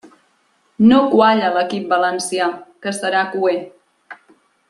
[0.91, 2.49] No qualla a l'equip valencià,
[2.87, 3.57] que serà cuer.